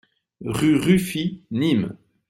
Rue 0.43 0.77
Ruffi, 0.79 1.43
Nîmes 1.51 1.95